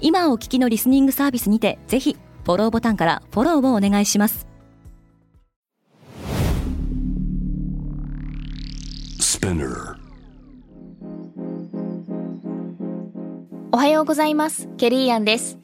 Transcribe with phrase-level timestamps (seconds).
[0.00, 4.46] 今お聞きのリスニングサービスにてぜひフォローボタンからフォローをお願いします。
[13.72, 14.68] おはようございます。
[14.76, 15.58] ケリーアンです。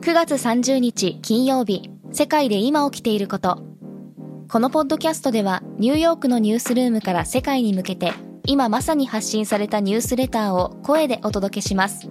[0.00, 1.90] 9月30日金曜日。
[2.12, 3.62] 世界で今起きていること。
[4.50, 12.08] このポッドキャストではニューヨークのニュースルームから世界に向けて今まさに発信されたニュースレターを声でお届けします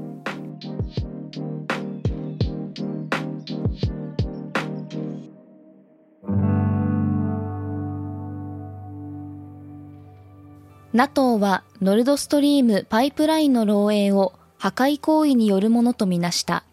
[10.97, 16.63] NATO はノルドストリームパイプラインの漏洩を破壊行為によるものとみなした。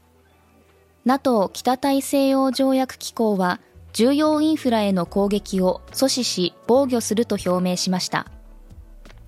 [1.05, 3.61] NATO 北大西洋条約機構は
[3.93, 8.27] 重要インフラへの攻撃を阻止し防御すると表明しました。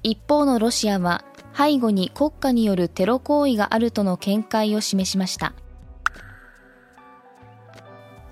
[0.03, 5.53] 一方のロシアは背後に国家によるテロ行為があるとの見解を示しました。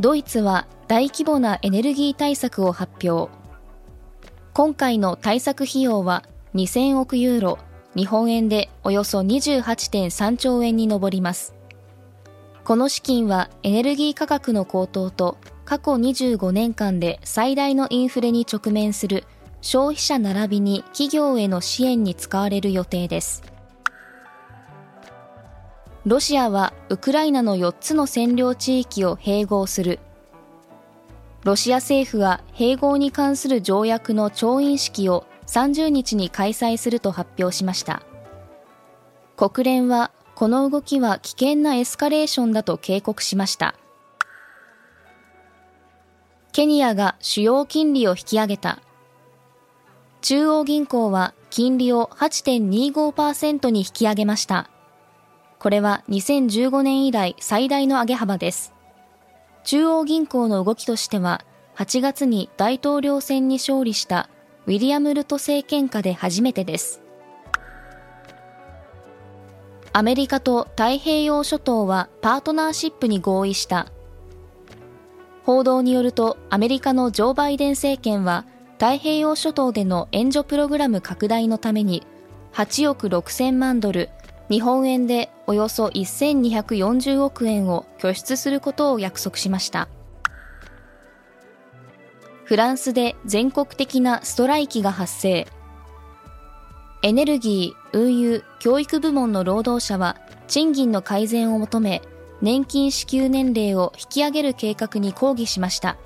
[0.01, 3.31] ドイツは大規模なエネルギー対策を発表。
[4.55, 6.23] 今回の対策費用は
[6.55, 7.59] 2000億ユーロ、
[7.97, 11.53] 日本円でおよそ28.3兆円に上ります。
[12.63, 19.25] この資金はエネルギー価格の高騰と過去25年間で最大のインフレに直面する
[19.63, 23.43] 消費者並びに企業への支援に使われる予定です。
[26.07, 29.99] ロシアはウクライナの4つの占領地域を併合する。
[31.43, 38.03] ロシア政府は併合に関する条約の調印式を30日に開催すると発表しました。
[39.37, 43.75] 国連はこの動きは危険なエスカレーションだと警告しました。
[46.53, 48.81] ケニアが主要金利を引き上げた。
[50.21, 54.71] 中央銀行は金利を8.25%に引き上げました。
[55.59, 58.73] これは2015年以来最大の上げ幅です。
[59.65, 61.45] 中央銀行の動きとしては
[61.77, 64.29] 8月に大統領選に勝利した
[64.67, 67.03] ウィリアム・ルト政権下で初めてです。
[69.93, 73.93] アメリカと太平洋諸島はパートナーシップに合意した。
[75.45, 82.07] 報道によるとアメリカのジョー・バイデン政権は太平洋諸島での援助プログラム拡大のために
[82.55, 84.09] 8億6000万ドル、
[84.51, 89.89] 日本円でおよそ1240億円を拠出することを約束しました。
[92.45, 95.47] フランスで全国的なストライキが発生。
[97.03, 102.03] エネルギー、運輸、教育部門の労働者は賃金の改善を求め、
[102.43, 105.97] 年金支給年齢を引き上げる計画に抗議しました。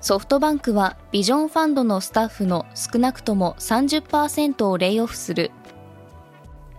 [0.00, 5.52] ソフトバンクはビジョンファンドのスタッフの少なくとも30%をレイオフする。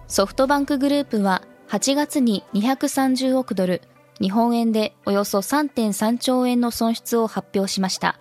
[0.07, 3.81] ソフトバンクグループは8月に230億ドル、
[4.22, 8.19] 日本円でおよそ3.3兆円の損失を発表しました。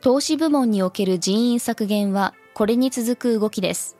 [0.00, 3.96] 投資部門における人員削減はこれに続く動きです。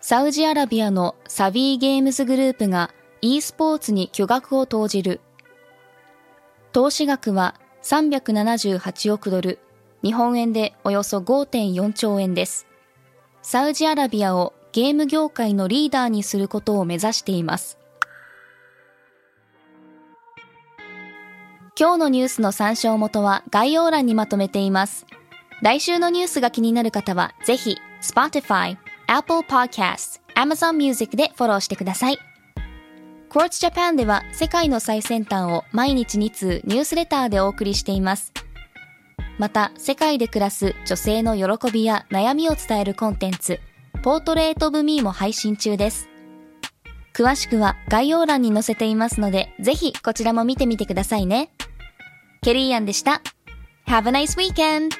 [0.00, 5.20] サウジアラビアのサビーゲームズグループが e スポーツに巨額を投じる。
[6.72, 9.58] 投資額は378億ドル、
[10.02, 12.66] 日本円でおよそ5.4兆円です。
[13.42, 17.79] サウジアラビアをゲーム業界のリーダーにすることを目指しています。
[21.80, 25.06] 今日のニュースの参照元は概要欄にまとめています。
[25.62, 28.76] 来週のニュースが気になる方は、ぜひ、Spotify、
[29.06, 32.18] Apple Podcast、Amazon Music でフォローしてください。
[33.30, 38.34] Quartz Japan では世界の最先端を毎日2通ニュースレターでお送りしています。
[39.38, 43.58] また、世界で暮らす女性の喜びや悩みを伝えるコンテンツ、
[44.02, 46.10] ポートレートオブミーも配信中です。
[47.14, 51.50] 詳しくは概要欄に載せていますので、ぜひこちらも見てみてくださいね。
[52.42, 53.20] ケリーアンでした。
[53.86, 54.90] Have a nice weekend!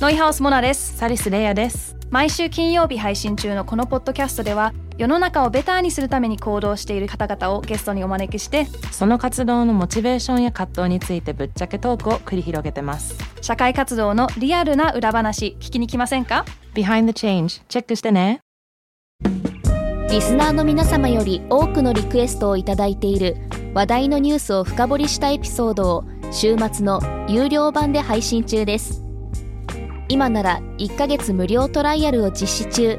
[0.00, 0.96] ノイハウスモナです。
[0.96, 1.96] サリスレイヤです。
[2.10, 13.16] 毎週金曜日配信中のこのポッドキャストでは世の中をベターにするために行動している方々をゲストにお招きしてその活動のモチベーションや葛藤についてぶっちゃけトークを繰り広げてます。
[13.40, 18.40] 社会活動のリアルな裏話聞きに来ませんか？Behind the Change チェックしてね。
[20.10, 23.36] リスナーの皆様より多くのリクエストをいただいている
[23.74, 29.04] 話題のニュースを深掘りしたエピソードを週末の有料版で配信中です。
[30.08, 32.98] 今なら1ヶ月無料トライアルを実施中